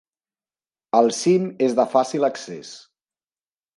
El 1.01 1.09
cim 1.19 1.45
és 1.67 1.77
de 1.81 1.87
fàcil 1.93 2.29
accés. 2.31 2.73